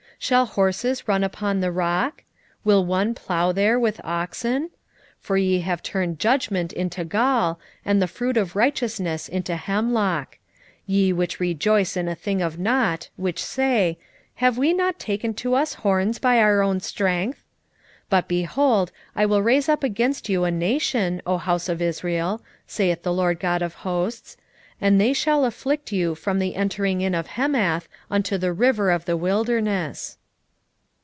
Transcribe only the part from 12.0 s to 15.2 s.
a thing of nought, which say, Have we not